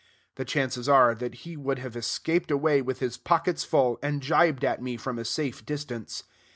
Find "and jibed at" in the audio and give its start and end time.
4.01-4.81